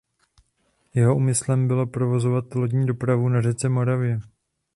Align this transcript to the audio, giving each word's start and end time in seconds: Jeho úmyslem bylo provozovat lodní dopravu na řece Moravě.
Jeho 0.93 1.15
úmyslem 1.15 1.67
bylo 1.67 1.85
provozovat 1.87 2.55
lodní 2.55 2.85
dopravu 2.85 3.29
na 3.29 3.41
řece 3.41 3.69
Moravě. 3.69 4.19